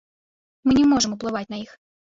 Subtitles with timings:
[0.63, 1.81] І мы не можам уплываць на іх.